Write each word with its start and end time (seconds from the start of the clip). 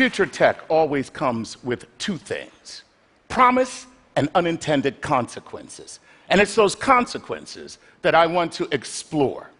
Future 0.00 0.24
tech 0.24 0.64
always 0.70 1.10
comes 1.10 1.62
with 1.62 1.84
two 1.98 2.16
things 2.16 2.84
promise 3.28 3.86
and 4.16 4.30
unintended 4.34 5.02
consequences. 5.02 6.00
And 6.30 6.40
it's 6.40 6.54
those 6.54 6.74
consequences 6.74 7.76
that 8.00 8.14
I 8.14 8.26
want 8.26 8.50
to 8.52 8.66
explore. 8.72 9.50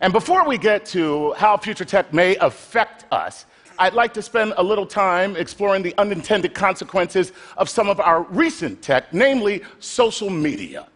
And 0.00 0.12
before 0.12 0.44
we 0.44 0.58
get 0.58 0.86
to 0.86 1.34
how 1.34 1.56
future 1.56 1.84
tech 1.84 2.12
may 2.12 2.34
affect 2.38 3.04
us, 3.12 3.46
I'd 3.78 3.94
like 3.94 4.12
to 4.14 4.22
spend 4.22 4.54
a 4.56 4.62
little 4.64 4.86
time 4.86 5.36
exploring 5.36 5.84
the 5.84 5.94
unintended 5.98 6.52
consequences 6.52 7.30
of 7.56 7.68
some 7.68 7.88
of 7.88 8.00
our 8.00 8.22
recent 8.22 8.82
tech, 8.82 9.14
namely 9.14 9.62
social 9.78 10.30
media. 10.30 10.88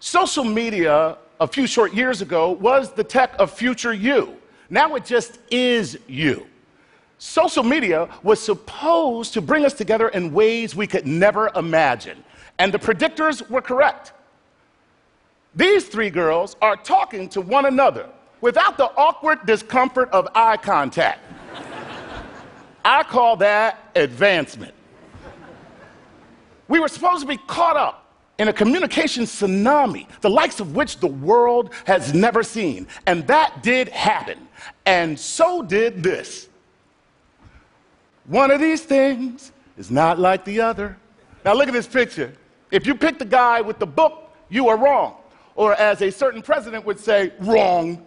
Social 0.00 0.42
media, 0.42 1.16
a 1.38 1.46
few 1.46 1.68
short 1.68 1.94
years 1.94 2.22
ago, 2.22 2.50
was 2.50 2.92
the 2.92 3.04
tech 3.04 3.36
of 3.38 3.52
future 3.52 3.94
you. 3.94 4.34
Now 4.68 4.96
it 4.96 5.04
just 5.04 5.38
is 5.52 5.96
you. 6.08 6.48
Social 7.22 7.62
media 7.62 8.08
was 8.22 8.40
supposed 8.40 9.34
to 9.34 9.42
bring 9.42 9.66
us 9.66 9.74
together 9.74 10.08
in 10.08 10.32
ways 10.32 10.74
we 10.74 10.86
could 10.86 11.06
never 11.06 11.50
imagine. 11.54 12.24
And 12.58 12.72
the 12.72 12.78
predictors 12.78 13.46
were 13.50 13.60
correct. 13.60 14.14
These 15.54 15.88
three 15.88 16.08
girls 16.08 16.56
are 16.62 16.76
talking 16.76 17.28
to 17.28 17.42
one 17.42 17.66
another 17.66 18.08
without 18.40 18.78
the 18.78 18.86
awkward 18.96 19.44
discomfort 19.44 20.08
of 20.12 20.28
eye 20.34 20.56
contact. 20.56 21.20
I 22.86 23.02
call 23.02 23.36
that 23.36 23.90
advancement. 23.94 24.72
We 26.68 26.80
were 26.80 26.88
supposed 26.88 27.20
to 27.20 27.26
be 27.26 27.36
caught 27.36 27.76
up 27.76 28.14
in 28.38 28.48
a 28.48 28.52
communication 28.54 29.24
tsunami, 29.24 30.06
the 30.22 30.30
likes 30.30 30.58
of 30.58 30.74
which 30.74 31.00
the 31.00 31.06
world 31.06 31.74
has 31.84 32.14
never 32.14 32.42
seen. 32.42 32.86
And 33.06 33.26
that 33.26 33.62
did 33.62 33.90
happen. 33.90 34.48
And 34.86 35.20
so 35.20 35.60
did 35.60 36.02
this. 36.02 36.48
One 38.30 38.50
of 38.52 38.60
these 38.60 38.82
things 38.82 39.50
is 39.76 39.90
not 39.90 40.20
like 40.20 40.44
the 40.44 40.60
other. 40.60 40.96
Now, 41.44 41.52
look 41.54 41.66
at 41.66 41.74
this 41.74 41.88
picture. 41.88 42.32
If 42.70 42.86
you 42.86 42.94
pick 42.94 43.18
the 43.18 43.24
guy 43.24 43.60
with 43.60 43.80
the 43.80 43.88
book, 43.88 44.32
you 44.48 44.68
are 44.68 44.76
wrong. 44.76 45.16
Or, 45.56 45.74
as 45.74 46.00
a 46.00 46.12
certain 46.12 46.40
president 46.40 46.86
would 46.86 47.00
say, 47.00 47.32
wrong. 47.40 48.06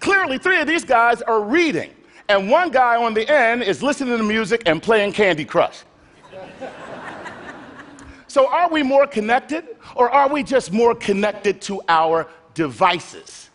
Clearly, 0.00 0.38
three 0.38 0.60
of 0.60 0.66
these 0.66 0.84
guys 0.84 1.22
are 1.22 1.40
reading, 1.40 1.92
and 2.28 2.50
one 2.50 2.72
guy 2.72 2.96
on 3.00 3.14
the 3.14 3.32
end 3.32 3.62
is 3.62 3.84
listening 3.84 4.18
to 4.18 4.24
music 4.24 4.64
and 4.66 4.82
playing 4.82 5.12
Candy 5.12 5.44
Crush. 5.44 5.84
so, 8.26 8.48
are 8.48 8.68
we 8.68 8.82
more 8.82 9.06
connected, 9.06 9.64
or 9.94 10.10
are 10.10 10.28
we 10.28 10.42
just 10.42 10.72
more 10.72 10.96
connected 10.96 11.60
to 11.62 11.80
our 11.86 12.26
devices? 12.52 13.48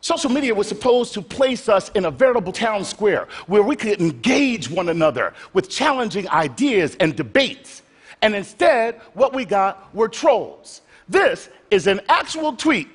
Social 0.00 0.30
media 0.30 0.54
was 0.54 0.66
supposed 0.66 1.12
to 1.14 1.22
place 1.22 1.68
us 1.68 1.90
in 1.90 2.06
a 2.06 2.10
veritable 2.10 2.52
town 2.52 2.84
square 2.84 3.28
where 3.46 3.62
we 3.62 3.76
could 3.76 4.00
engage 4.00 4.70
one 4.70 4.88
another 4.88 5.34
with 5.52 5.68
challenging 5.68 6.28
ideas 6.30 6.96
and 7.00 7.14
debates. 7.14 7.82
And 8.22 8.34
instead, 8.34 8.96
what 9.14 9.34
we 9.34 9.44
got 9.44 9.94
were 9.94 10.08
trolls. 10.08 10.82
This 11.08 11.48
is 11.70 11.86
an 11.86 12.00
actual 12.08 12.54
tweet 12.54 12.88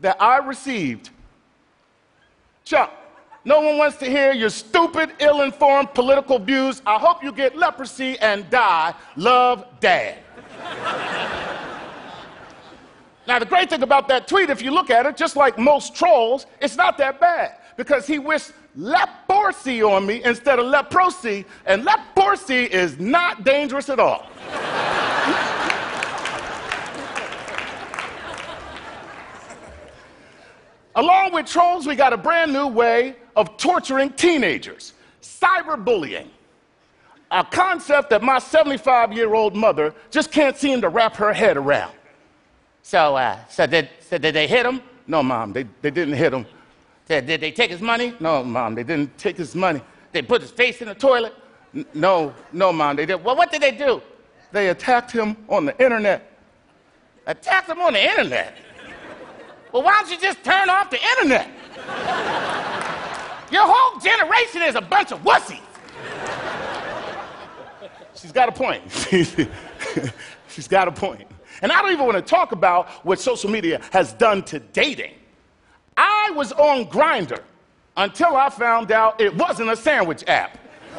that 0.00 0.20
I 0.20 0.38
received 0.38 1.10
Chuck, 2.70 2.92
no 3.44 3.60
one 3.60 3.78
wants 3.78 3.96
to 3.96 4.06
hear 4.06 4.32
your 4.32 4.50
stupid, 4.50 5.10
ill 5.18 5.42
informed 5.42 5.92
political 5.92 6.38
views. 6.38 6.82
I 6.86 6.98
hope 6.98 7.20
you 7.24 7.32
get 7.32 7.56
leprosy 7.56 8.16
and 8.18 8.48
die. 8.48 8.94
Love, 9.16 9.64
Dad. 9.80 10.18
Now, 13.26 13.38
the 13.38 13.46
great 13.46 13.70
thing 13.70 13.82
about 13.82 14.08
that 14.08 14.26
tweet, 14.26 14.50
if 14.50 14.62
you 14.62 14.70
look 14.70 14.90
at 14.90 15.06
it, 15.06 15.16
just 15.16 15.36
like 15.36 15.58
most 15.58 15.94
trolls, 15.94 16.46
it's 16.60 16.76
not 16.76 16.98
that 16.98 17.20
bad 17.20 17.56
because 17.76 18.06
he 18.06 18.18
wished 18.18 18.52
leprosy 18.76 19.82
on 19.82 20.06
me 20.06 20.22
instead 20.24 20.58
of 20.58 20.66
leprosy, 20.66 21.44
and 21.66 21.84
leprosy 21.84 22.64
is 22.64 22.98
not 22.98 23.44
dangerous 23.44 23.88
at 23.88 24.00
all. 24.00 24.26
Along 30.96 31.32
with 31.32 31.46
trolls, 31.46 31.86
we 31.86 31.94
got 31.94 32.12
a 32.12 32.16
brand 32.16 32.52
new 32.52 32.66
way 32.66 33.16
of 33.36 33.56
torturing 33.56 34.10
teenagers 34.10 34.94
cyberbullying. 35.22 36.26
A 37.30 37.44
concept 37.44 38.10
that 38.10 38.22
my 38.22 38.40
75 38.40 39.12
year 39.12 39.34
old 39.34 39.54
mother 39.54 39.94
just 40.10 40.32
can't 40.32 40.56
seem 40.56 40.80
to 40.80 40.88
wrap 40.88 41.14
her 41.16 41.32
head 41.32 41.56
around. 41.56 41.92
So, 42.82 43.16
uh, 43.16 43.38
so, 43.48 43.66
did, 43.66 43.88
so 44.00 44.18
did 44.18 44.34
they 44.34 44.46
hit 44.46 44.66
him? 44.66 44.82
No, 45.06 45.22
mom, 45.22 45.52
they, 45.52 45.64
they 45.82 45.90
didn't 45.90 46.14
hit 46.14 46.32
him. 46.32 46.46
Did, 47.06 47.26
did 47.26 47.40
they 47.40 47.50
take 47.50 47.70
his 47.70 47.80
money? 47.80 48.14
No, 48.20 48.44
mom, 48.44 48.74
they 48.74 48.84
didn't 48.84 49.16
take 49.18 49.36
his 49.36 49.54
money. 49.54 49.80
They 50.12 50.22
put 50.22 50.42
his 50.42 50.50
face 50.50 50.80
in 50.80 50.88
the 50.88 50.94
toilet? 50.94 51.34
N- 51.74 51.84
no, 51.94 52.34
no, 52.52 52.72
mom, 52.72 52.96
they 52.96 53.06
did. 53.06 53.22
Well, 53.22 53.36
what 53.36 53.50
did 53.50 53.62
they 53.62 53.72
do? 53.72 54.02
They 54.52 54.68
attacked 54.68 55.12
him 55.12 55.36
on 55.48 55.66
the 55.66 55.82
internet. 55.82 56.30
Attacked 57.26 57.68
him 57.68 57.80
on 57.80 57.92
the 57.92 58.02
internet? 58.02 58.56
Well, 59.72 59.82
why 59.82 60.00
don't 60.00 60.10
you 60.10 60.18
just 60.18 60.42
turn 60.42 60.68
off 60.68 60.90
the 60.90 61.00
internet? 61.02 61.48
Your 63.52 63.64
whole 63.66 64.00
generation 64.00 64.62
is 64.62 64.74
a 64.74 64.80
bunch 64.80 65.12
of 65.12 65.22
wussies. 65.22 65.60
She's 68.14 68.32
got 68.32 68.48
a 68.48 68.52
point. 68.52 68.82
She's 70.48 70.68
got 70.68 70.88
a 70.88 70.92
point. 70.92 71.26
And 71.62 71.72
I 71.72 71.82
don't 71.82 71.92
even 71.92 72.06
want 72.06 72.16
to 72.16 72.22
talk 72.22 72.52
about 72.52 72.88
what 73.04 73.20
social 73.20 73.50
media 73.50 73.80
has 73.92 74.12
done 74.12 74.42
to 74.44 74.58
dating. 74.58 75.14
I 75.96 76.32
was 76.34 76.52
on 76.52 76.86
Grindr 76.86 77.42
until 77.96 78.36
I 78.36 78.48
found 78.48 78.92
out 78.92 79.20
it 79.20 79.34
wasn't 79.34 79.70
a 79.70 79.76
sandwich 79.76 80.24
app. 80.26 80.58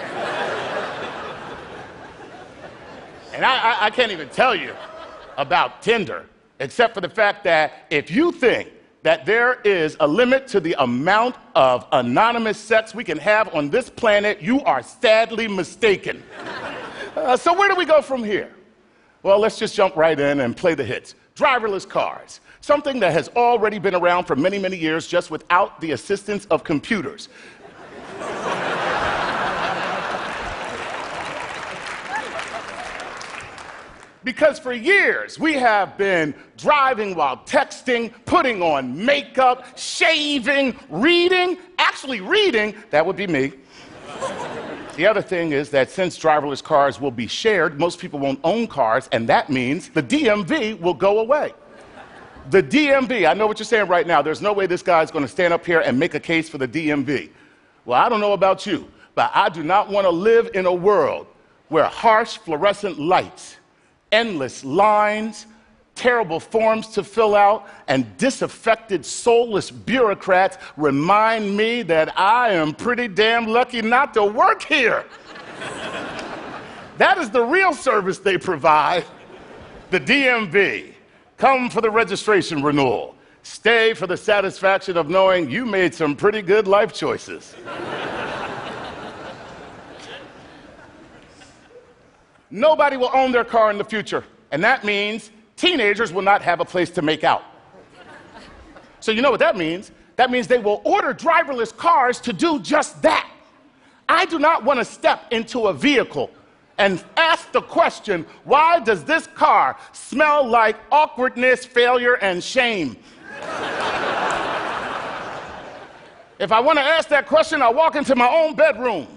and 3.33 3.45
I, 3.45 3.73
I, 3.73 3.85
I 3.85 3.89
can't 3.89 4.11
even 4.11 4.29
tell 4.29 4.55
you 4.55 4.75
about 5.37 5.81
Tinder 5.81 6.25
except 6.59 6.93
for 6.93 7.01
the 7.01 7.09
fact 7.09 7.43
that 7.43 7.87
if 7.89 8.11
you 8.11 8.31
think 8.31 8.69
that 9.03 9.25
there 9.25 9.59
is 9.61 9.97
a 9.99 10.07
limit 10.07 10.47
to 10.47 10.59
the 10.59 10.75
amount 10.77 11.35
of 11.55 11.87
anonymous 11.91 12.57
sex 12.57 12.93
we 12.93 13.03
can 13.03 13.17
have 13.17 13.53
on 13.53 13.69
this 13.69 13.89
planet, 13.89 14.41
you 14.41 14.61
are 14.61 14.83
sadly 14.83 15.47
mistaken. 15.47 16.21
uh, 17.15 17.35
so, 17.35 17.53
where 17.53 17.67
do 17.67 17.75
we 17.75 17.85
go 17.85 18.01
from 18.01 18.23
here? 18.23 18.53
Well, 19.23 19.39
let's 19.39 19.59
just 19.59 19.75
jump 19.75 19.95
right 19.95 20.19
in 20.19 20.39
and 20.39 20.57
play 20.57 20.73
the 20.73 20.83
hits. 20.83 21.13
Driverless 21.35 21.87
cars, 21.87 22.39
something 22.59 22.99
that 23.01 23.13
has 23.13 23.29
already 23.29 23.77
been 23.77 23.93
around 23.93 24.25
for 24.25 24.35
many, 24.35 24.57
many 24.57 24.77
years 24.77 25.05
just 25.07 25.29
without 25.29 25.79
the 25.79 25.91
assistance 25.91 26.45
of 26.45 26.63
computers. 26.63 27.29
Because 34.23 34.59
for 34.59 34.73
years 34.73 35.39
we 35.39 35.53
have 35.53 35.97
been 35.97 36.35
driving 36.57 37.15
while 37.15 37.37
texting, 37.37 38.13
putting 38.25 38.61
on 38.61 39.03
makeup, 39.03 39.77
shaving, 39.77 40.77
reading. 40.89 41.57
Actually, 41.77 42.21
reading, 42.21 42.75
that 42.91 43.05
would 43.05 43.15
be 43.15 43.27
me. 43.27 43.53
The 44.95 45.05
other 45.05 45.21
thing 45.21 45.51
is 45.51 45.69
that 45.69 45.89
since 45.89 46.17
driverless 46.17 46.63
cars 46.63 46.99
will 46.99 47.11
be 47.11 47.27
shared, 47.27 47.79
most 47.79 47.99
people 47.99 48.19
won't 48.19 48.39
own 48.43 48.67
cars, 48.67 49.09
and 49.11 49.27
that 49.29 49.49
means 49.49 49.89
the 49.89 50.03
DMV 50.03 50.79
will 50.79 50.93
go 50.93 51.19
away. 51.19 51.53
The 52.49 52.61
DMV, 52.61 53.29
I 53.29 53.33
know 53.33 53.47
what 53.47 53.59
you're 53.59 53.65
saying 53.65 53.87
right 53.87 54.05
now. 54.05 54.21
There's 54.21 54.41
no 54.41 54.51
way 54.51 54.65
this 54.65 54.81
guy's 54.81 55.11
going 55.11 55.23
to 55.23 55.31
stand 55.31 55.53
up 55.53 55.65
here 55.65 55.79
and 55.79 55.97
make 55.97 56.15
a 56.15 56.19
case 56.19 56.49
for 56.49 56.57
the 56.57 56.67
DMV. 56.67 57.29
Well, 57.85 57.99
I 57.99 58.09
don't 58.09 58.19
know 58.19 58.33
about 58.33 58.65
you, 58.65 58.91
but 59.15 59.31
I 59.33 59.49
do 59.49 59.63
not 59.63 59.89
want 59.89 60.05
to 60.05 60.11
live 60.11 60.49
in 60.53 60.65
a 60.65 60.73
world 60.73 61.27
where 61.69 61.85
harsh 61.85 62.37
fluorescent 62.37 62.99
lights 62.99 63.57
endless 64.11 64.63
lines, 64.63 65.45
terrible 65.95 66.39
forms 66.39 66.87
to 66.89 67.03
fill 67.03 67.35
out, 67.35 67.67
and 67.87 68.17
disaffected, 68.17 69.05
soulless 69.05 69.69
bureaucrats 69.69 70.57
remind 70.77 71.55
me 71.55 71.83
that 71.83 72.17
I 72.17 72.51
am 72.51 72.73
pretty 72.73 73.07
damn 73.07 73.45
lucky 73.47 73.81
not 73.81 74.13
to 74.15 74.23
work 74.23 74.63
here. 74.63 75.05
that 76.97 77.17
is 77.17 77.29
the 77.29 77.43
real 77.43 77.73
service 77.73 78.19
they 78.19 78.37
provide 78.37 79.05
the 79.89 79.99
DMV. 79.99 80.93
Come 81.37 81.69
for 81.69 81.81
the 81.81 81.89
registration 81.89 82.63
renewal. 82.63 83.15
Stay 83.43 83.93
for 83.93 84.07
the 84.07 84.17
satisfaction 84.17 84.97
of 84.97 85.09
knowing 85.09 85.49
you 85.49 85.65
made 85.65 85.93
some 85.93 86.15
pretty 86.15 86.41
good 86.41 86.67
life 86.67 86.93
choices. 86.93 87.55
Nobody 92.51 92.97
will 92.97 93.11
own 93.13 93.31
their 93.31 93.45
car 93.45 93.71
in 93.71 93.77
the 93.77 93.83
future, 93.83 94.23
and 94.51 94.63
that 94.63 94.83
means 94.83 95.31
teenagers 95.61 96.11
will 96.11 96.23
not 96.23 96.41
have 96.41 96.59
a 96.59 96.65
place 96.65 96.89
to 96.89 97.03
make 97.03 97.23
out. 97.23 97.43
So, 98.99 99.11
you 99.11 99.21
know 99.21 99.29
what 99.29 99.39
that 99.39 99.55
means? 99.55 99.91
That 100.15 100.31
means 100.31 100.47
they 100.47 100.57
will 100.57 100.81
order 100.83 101.13
driverless 101.13 101.75
cars 101.75 102.19
to 102.21 102.33
do 102.33 102.59
just 102.59 103.01
that. 103.03 103.29
I 104.09 104.25
do 104.25 104.39
not 104.39 104.65
want 104.65 104.79
to 104.79 104.85
step 104.85 105.31
into 105.31 105.67
a 105.67 105.73
vehicle 105.73 106.31
and 106.79 107.03
ask 107.15 107.51
the 107.51 107.61
question 107.61 108.25
why 108.43 108.79
does 108.79 109.03
this 109.03 109.27
car 109.27 109.77
smell 109.93 110.45
like 110.45 110.77
awkwardness, 110.91 111.63
failure, 111.63 112.15
and 112.15 112.43
shame? 112.43 112.97
If 116.39 116.51
I 116.51 116.59
want 116.59 116.79
to 116.79 116.83
ask 116.83 117.07
that 117.09 117.27
question, 117.27 117.61
I'll 117.61 117.75
walk 117.75 117.95
into 117.95 118.15
my 118.15 118.27
own 118.27 118.55
bedroom. 118.55 119.07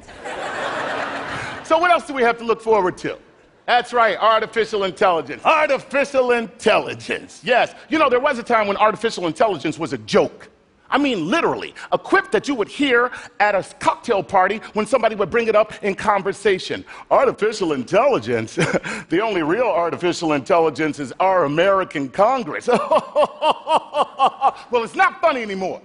so, 1.65 1.79
what 1.79 1.91
else 1.91 2.07
do 2.07 2.13
we 2.13 2.23
have 2.23 2.37
to 2.37 2.45
look 2.45 2.61
forward 2.61 2.99
to? 2.99 3.19
That's 3.67 3.95
right, 3.95 4.19
artificial 4.19 4.85
intelligence. 4.85 5.45
Artificial 5.45 6.33
intelligence. 6.33 7.41
Yes. 7.43 7.75
You 7.89 7.99
know, 7.99 8.11
there 8.11 8.21
was 8.21 8.39
a 8.39 8.43
time 8.43 8.67
when 8.67 8.77
artificial 8.77 9.27
intelligence 9.27 9.79
was 9.79 9.93
a 9.93 9.99
joke. 9.99 10.51
I 10.91 10.99
mean, 10.99 11.29
literally, 11.29 11.75
a 11.91 11.99
quip 11.99 12.31
that 12.31 12.47
you 12.47 12.55
would 12.55 12.69
hear 12.69 13.11
at 13.41 13.55
a 13.55 13.65
cocktail 13.81 14.23
party 14.23 14.59
when 14.75 14.87
somebody 14.87 15.17
would 15.17 15.31
bring 15.31 15.49
it 15.49 15.57
up 15.57 15.73
in 15.83 15.95
conversation. 15.95 16.85
Artificial 17.11 17.73
intelligence? 17.73 18.55
the 19.09 19.21
only 19.21 19.43
real 19.43 19.67
artificial 19.67 20.35
intelligence 20.35 21.01
is 21.01 21.13
our 21.19 21.45
American 21.45 22.11
Congress. 22.11 22.69
well, 24.71 24.85
it's 24.85 24.95
not 24.95 25.21
funny 25.21 25.43
anymore. 25.43 25.81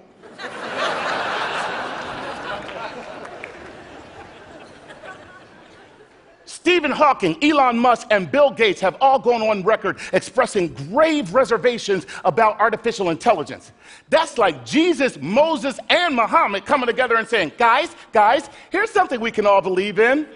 Stephen 6.69 6.92
Hawking, 6.92 7.36
Elon 7.44 7.80
Musk, 7.80 8.06
and 8.12 8.31
Bill 8.31 8.51
Gates 8.51 8.80
have 8.80 8.95
all 9.01 9.18
gone 9.18 9.42
on 9.42 9.63
record 9.63 9.98
expressing 10.13 10.68
grave 10.68 11.33
reservations 11.33 12.06
about 12.24 12.60
artificial 12.60 13.10
intelligence. 13.10 13.71
That's 14.12 14.38
like 14.38 14.68
Jesus, 14.68 15.18
Moses, 15.19 15.80
and 15.89 16.16
Muhammad 16.16 16.68
coming 16.68 16.86
together 16.86 17.16
and 17.16 17.27
saying, 17.27 17.54
Guys, 17.57 17.95
guys, 18.12 18.51
here's 18.69 18.92
something 18.92 19.19
we 19.19 19.31
can 19.31 19.48
all 19.48 19.62
believe 19.62 19.98
in. 19.98 20.27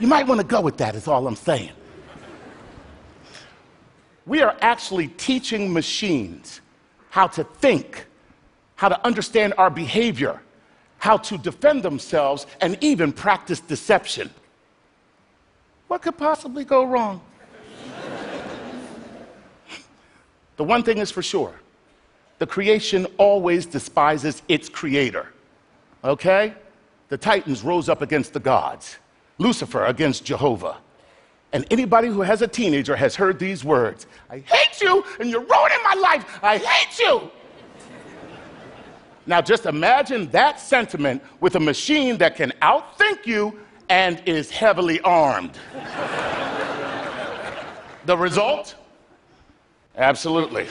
You 0.00 0.08
might 0.08 0.26
want 0.26 0.40
to 0.40 0.46
go 0.46 0.60
with 0.60 0.76
that, 0.78 0.96
is 0.96 1.06
all 1.06 1.24
I'm 1.28 1.36
saying. 1.36 1.70
We 4.26 4.42
are 4.42 4.56
actually 4.60 5.06
teaching 5.06 5.72
machines 5.72 6.60
how 7.10 7.28
to 7.28 7.44
think, 7.44 8.06
how 8.74 8.88
to 8.88 9.06
understand 9.06 9.54
our 9.56 9.70
behavior, 9.70 10.42
how 10.98 11.16
to 11.18 11.38
defend 11.38 11.84
themselves, 11.84 12.48
and 12.60 12.76
even 12.80 13.12
practice 13.12 13.60
deception. 13.60 14.28
What 15.92 16.00
could 16.00 16.16
possibly 16.16 16.64
go 16.64 16.84
wrong? 16.84 17.20
the 20.56 20.64
one 20.64 20.82
thing 20.82 20.96
is 20.96 21.10
for 21.10 21.22
sure 21.22 21.52
the 22.38 22.46
creation 22.46 23.04
always 23.18 23.66
despises 23.66 24.40
its 24.48 24.70
creator. 24.70 25.34
Okay? 26.02 26.54
The 27.10 27.18
Titans 27.18 27.62
rose 27.62 27.90
up 27.90 28.00
against 28.00 28.32
the 28.32 28.40
gods, 28.40 28.96
Lucifer 29.36 29.84
against 29.84 30.24
Jehovah. 30.24 30.78
And 31.52 31.66
anybody 31.70 32.08
who 32.08 32.22
has 32.22 32.40
a 32.40 32.48
teenager 32.48 32.96
has 32.96 33.14
heard 33.14 33.38
these 33.38 33.62
words 33.62 34.06
I 34.30 34.38
hate 34.38 34.80
you, 34.80 35.04
and 35.20 35.28
you're 35.28 35.40
ruining 35.40 35.82
my 35.84 35.94
life. 36.00 36.38
I 36.42 36.56
hate 36.56 36.98
you. 36.98 37.30
Now, 39.26 39.42
just 39.42 39.66
imagine 39.66 40.30
that 40.30 40.58
sentiment 40.58 41.22
with 41.40 41.56
a 41.56 41.60
machine 41.60 42.16
that 42.16 42.34
can 42.36 42.50
outthink 42.62 43.26
you 43.26 43.60
and 43.92 44.22
is 44.24 44.50
heavily 44.50 45.00
armed. 45.02 45.52
the 48.06 48.16
result? 48.16 48.74
Absolutely. 49.98 50.66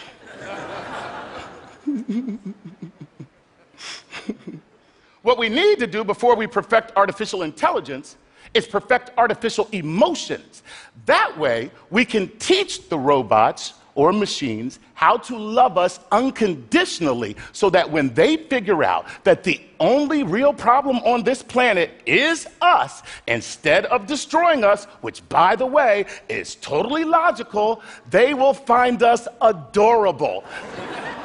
what 5.21 5.37
we 5.37 5.49
need 5.49 5.77
to 5.77 5.85
do 5.85 6.03
before 6.03 6.35
we 6.35 6.47
perfect 6.47 6.93
artificial 6.95 7.43
intelligence 7.43 8.17
is 8.55 8.65
perfect 8.65 9.11
artificial 9.19 9.69
emotions. 9.71 10.63
That 11.05 11.37
way, 11.37 11.69
we 11.91 12.05
can 12.05 12.27
teach 12.39 12.89
the 12.89 12.97
robots 12.97 13.75
or 13.95 14.13
machines 14.13 14.79
how 14.93 15.17
to 15.17 15.37
love 15.37 15.77
us 15.77 15.99
unconditionally 16.11 17.35
so 17.51 17.69
that 17.69 17.89
when 17.89 18.13
they 18.13 18.37
figure 18.37 18.83
out 18.83 19.05
that 19.23 19.43
the 19.43 19.59
only 19.79 20.23
real 20.23 20.53
problem 20.53 20.97
on 20.97 21.23
this 21.23 21.41
planet 21.41 21.89
is 22.05 22.47
us, 22.61 23.01
instead 23.27 23.85
of 23.87 24.05
destroying 24.05 24.63
us, 24.63 24.85
which 25.01 25.27
by 25.29 25.55
the 25.55 25.65
way 25.65 26.05
is 26.29 26.55
totally 26.55 27.03
logical, 27.03 27.81
they 28.09 28.33
will 28.33 28.53
find 28.53 29.01
us 29.01 29.27
adorable, 29.41 30.43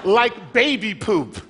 like 0.05 0.53
baby 0.53 0.95
poop. 0.95 1.41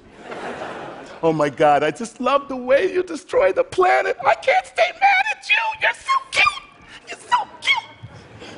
Oh 1.22 1.32
my 1.32 1.48
God, 1.48 1.82
I 1.82 1.90
just 1.90 2.20
love 2.20 2.48
the 2.48 2.56
way 2.56 2.92
you 2.92 3.02
destroy 3.02 3.52
the 3.52 3.64
planet. 3.64 4.16
I 4.24 4.34
can't 4.34 4.66
stay 4.66 4.90
mad 5.00 5.24
at 5.30 5.48
you. 5.48 5.56
You're 5.80 5.94
so 5.94 6.12
cute. 6.30 6.62
You're 7.08 7.18
so 7.18 7.36
cute. 7.60 8.50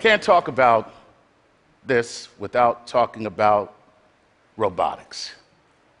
Can't 0.00 0.22
talk 0.22 0.48
about 0.48 0.92
this 1.86 2.28
without 2.38 2.86
talking 2.86 3.26
about 3.26 3.74
robotics. 4.56 5.32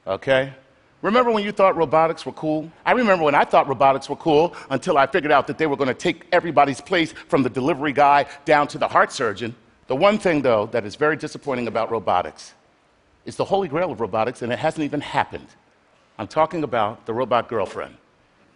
Okay? 0.06 0.52
Remember 1.02 1.32
when 1.32 1.42
you 1.42 1.50
thought 1.50 1.76
robotics 1.76 2.24
were 2.24 2.32
cool? 2.32 2.70
I 2.86 2.92
remember 2.92 3.24
when 3.24 3.34
I 3.34 3.44
thought 3.44 3.66
robotics 3.66 4.08
were 4.08 4.16
cool 4.16 4.54
until 4.70 4.96
I 4.96 5.06
figured 5.06 5.32
out 5.32 5.48
that 5.48 5.58
they 5.58 5.66
were 5.66 5.76
going 5.76 5.88
to 5.88 5.94
take 5.94 6.26
everybody's 6.30 6.80
place 6.80 7.12
from 7.12 7.42
the 7.42 7.50
delivery 7.50 7.92
guy 7.92 8.26
down 8.44 8.68
to 8.68 8.78
the 8.78 8.86
heart 8.86 9.10
surgeon. 9.10 9.54
The 9.88 9.96
one 9.96 10.18
thing, 10.18 10.42
though, 10.42 10.66
that 10.66 10.84
is 10.84 10.94
very 10.94 11.16
disappointing 11.16 11.66
about 11.66 11.90
robotics 11.90 12.54
is 13.24 13.36
the 13.36 13.44
holy 13.44 13.68
grail 13.68 13.90
of 13.90 14.00
robotics, 14.00 14.42
and 14.42 14.52
it 14.52 14.58
hasn't 14.58 14.84
even 14.84 15.00
happened. 15.00 15.46
I'm 16.18 16.28
talking 16.28 16.62
about 16.62 17.04
the 17.06 17.12
robot 17.12 17.48
girlfriend. 17.48 17.96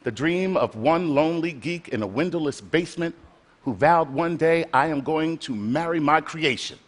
The 0.04 0.12
dream 0.12 0.56
of 0.56 0.76
one 0.76 1.14
lonely 1.14 1.52
geek 1.52 1.88
in 1.88 2.02
a 2.02 2.06
windowless 2.06 2.60
basement 2.60 3.14
who 3.62 3.74
vowed 3.74 4.08
one 4.08 4.36
day, 4.36 4.64
I 4.72 4.86
am 4.86 5.00
going 5.00 5.38
to 5.38 5.54
marry 5.54 5.98
my 5.98 6.20
creation. 6.20 6.78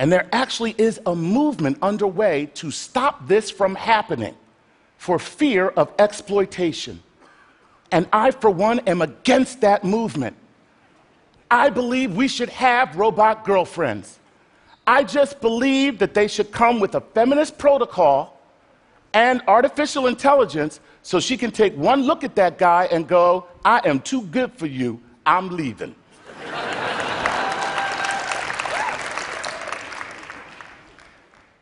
And 0.00 0.10
there 0.10 0.26
actually 0.32 0.74
is 0.78 0.98
a 1.04 1.14
movement 1.14 1.76
underway 1.82 2.46
to 2.54 2.70
stop 2.70 3.28
this 3.28 3.50
from 3.50 3.74
happening 3.74 4.34
for 4.96 5.18
fear 5.18 5.68
of 5.68 5.92
exploitation. 5.98 7.02
And 7.92 8.08
I, 8.10 8.30
for 8.30 8.48
one, 8.48 8.78
am 8.80 9.02
against 9.02 9.60
that 9.60 9.84
movement. 9.84 10.38
I 11.50 11.68
believe 11.68 12.16
we 12.16 12.28
should 12.28 12.48
have 12.48 12.96
robot 12.96 13.44
girlfriends. 13.44 14.18
I 14.86 15.04
just 15.04 15.38
believe 15.42 15.98
that 15.98 16.14
they 16.14 16.28
should 16.28 16.50
come 16.50 16.80
with 16.80 16.94
a 16.94 17.02
feminist 17.02 17.58
protocol 17.58 18.40
and 19.12 19.42
artificial 19.46 20.06
intelligence 20.06 20.80
so 21.02 21.20
she 21.20 21.36
can 21.36 21.50
take 21.50 21.76
one 21.76 22.04
look 22.04 22.24
at 22.24 22.34
that 22.36 22.56
guy 22.56 22.88
and 22.90 23.06
go, 23.06 23.44
I 23.66 23.82
am 23.86 24.00
too 24.00 24.22
good 24.22 24.54
for 24.54 24.66
you, 24.66 24.98
I'm 25.26 25.50
leaving. 25.50 25.94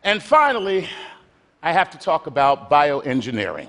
And 0.09 0.23
finally, 0.23 0.89
I 1.63 1.75
have 1.75 1.91
to 1.91 1.99
talk 1.99 2.29
about 2.29 2.71
bioengineering, 2.71 3.69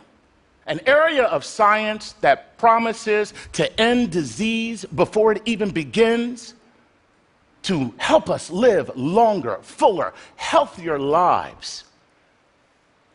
an 0.68 0.80
area 0.86 1.26
of 1.26 1.44
science 1.44 2.14
that 2.22 2.58
promises 2.58 3.34
to 3.52 3.78
end 3.78 4.12
disease 4.12 4.86
before 4.86 5.34
it 5.34 5.42
even 5.44 5.70
begins, 5.70 6.54
to 7.64 7.94
help 7.98 8.30
us 8.30 8.50
live 8.50 8.90
longer, 8.96 9.60
fuller, 9.62 10.14
healthier 10.38 10.98
lives. 10.98 11.84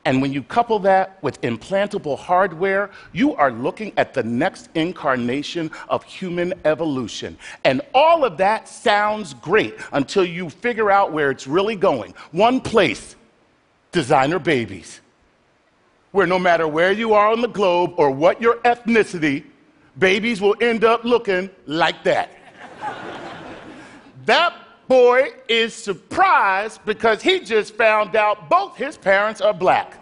And 0.04 0.20
when 0.20 0.32
you 0.32 0.42
couple 0.42 0.78
that 0.80 1.22
with 1.22 1.40
implantable 1.40 2.18
hardware, 2.18 2.90
you 3.12 3.34
are 3.36 3.50
looking 3.50 3.92
at 3.96 4.12
the 4.12 4.22
next 4.22 4.68
incarnation 4.74 5.70
of 5.88 6.04
human 6.04 6.52
evolution. 6.66 7.38
And 7.64 7.80
all 7.94 8.24
of 8.24 8.36
that 8.36 8.68
sounds 8.68 9.32
great 9.34 9.74
until 9.92 10.24
you 10.24 10.50
figure 10.50 10.90
out 10.90 11.12
where 11.12 11.30
it's 11.30 11.46
really 11.46 11.76
going. 11.76 12.14
One 12.32 12.60
place 12.60 13.16
designer 13.92 14.40
babies, 14.40 15.00
where 16.10 16.26
no 16.26 16.38
matter 16.38 16.66
where 16.66 16.92
you 16.92 17.14
are 17.14 17.30
on 17.30 17.40
the 17.40 17.48
globe 17.48 17.94
or 17.96 18.10
what 18.10 18.42
your 18.42 18.56
ethnicity, 18.56 19.44
babies 19.98 20.40
will 20.40 20.56
end 20.60 20.84
up 20.84 21.04
looking 21.04 21.48
like 21.66 22.02
that. 22.02 22.30
that 24.26 24.63
boy 24.88 25.32
is 25.48 25.74
surprised 25.74 26.84
because 26.84 27.22
he 27.22 27.40
just 27.40 27.74
found 27.74 28.16
out 28.16 28.48
both 28.48 28.76
his 28.76 28.96
parents 28.96 29.40
are 29.40 29.54
black. 29.54 30.00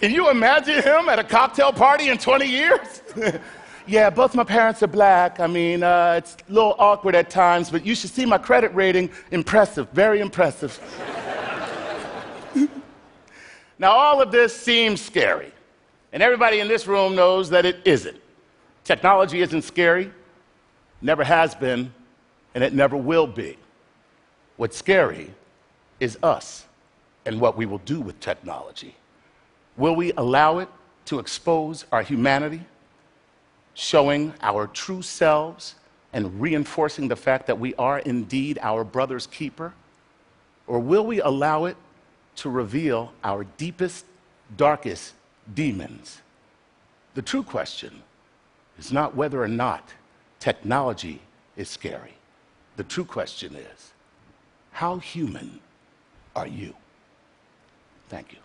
Can 0.00 0.12
you 0.12 0.30
imagine 0.30 0.82
him 0.82 1.10
at 1.10 1.18
a 1.18 1.24
cocktail 1.24 1.72
party 1.72 2.08
in 2.08 2.16
20 2.16 2.46
years? 2.46 3.02
yeah, 3.86 4.08
both 4.08 4.34
my 4.34 4.44
parents 4.44 4.82
are 4.82 4.86
black. 4.86 5.40
I 5.40 5.46
mean, 5.46 5.82
uh, 5.82 6.14
it's 6.16 6.38
a 6.48 6.52
little 6.52 6.74
awkward 6.78 7.14
at 7.14 7.28
times, 7.28 7.68
but 7.68 7.84
you 7.84 7.94
should 7.94 8.08
see 8.08 8.24
my 8.24 8.38
credit 8.38 8.74
rating. 8.74 9.10
Impressive, 9.30 9.90
very 9.90 10.20
impressive. 10.20 10.80
now, 13.78 13.90
all 13.90 14.22
of 14.22 14.32
this 14.32 14.56
seems 14.56 15.02
scary. 15.02 15.52
And 16.12 16.22
everybody 16.22 16.60
in 16.60 16.68
this 16.68 16.86
room 16.86 17.14
knows 17.14 17.50
that 17.50 17.64
it 17.64 17.80
isn't. 17.84 18.20
Technology 18.84 19.40
isn't 19.40 19.62
scary, 19.62 20.10
never 21.00 21.22
has 21.22 21.54
been, 21.54 21.92
and 22.54 22.64
it 22.64 22.72
never 22.72 22.96
will 22.96 23.26
be. 23.26 23.56
What's 24.56 24.76
scary 24.76 25.32
is 26.00 26.18
us 26.22 26.66
and 27.24 27.40
what 27.40 27.56
we 27.56 27.66
will 27.66 27.78
do 27.78 28.00
with 28.00 28.18
technology. 28.20 28.96
Will 29.76 29.94
we 29.94 30.12
allow 30.16 30.58
it 30.58 30.68
to 31.06 31.18
expose 31.18 31.86
our 31.92 32.02
humanity, 32.02 32.62
showing 33.74 34.34
our 34.42 34.66
true 34.66 35.02
selves 35.02 35.76
and 36.12 36.40
reinforcing 36.40 37.08
the 37.08 37.16
fact 37.16 37.46
that 37.46 37.58
we 37.58 37.74
are 37.76 38.00
indeed 38.00 38.58
our 38.62 38.82
brother's 38.82 39.26
keeper? 39.26 39.72
Or 40.66 40.80
will 40.80 41.06
we 41.06 41.20
allow 41.20 41.66
it 41.66 41.76
to 42.36 42.50
reveal 42.50 43.12
our 43.22 43.44
deepest, 43.56 44.06
darkest 44.56 45.14
demons? 45.54 46.20
The 47.14 47.22
true 47.22 47.42
question 47.42 48.02
is 48.78 48.92
not 48.92 49.14
whether 49.14 49.42
or 49.42 49.48
not 49.48 49.92
technology 50.38 51.20
is 51.56 51.68
scary. 51.68 52.14
The 52.76 52.84
true 52.84 53.04
question 53.04 53.54
is 53.56 53.92
how 54.72 54.98
human 54.98 55.60
are 56.34 56.46
you? 56.46 56.74
Thank 58.08 58.32
you. 58.32 58.38